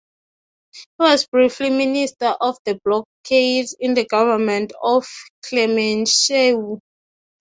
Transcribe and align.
He 0.73 0.83
was 0.97 1.27
briefly 1.27 1.69
Minister 1.69 2.25
of 2.41 2.57
Blockade 2.83 3.67
in 3.79 3.93
the 3.93 4.03
government 4.05 4.73
of 4.81 5.05
Clemenceau. 5.43 6.79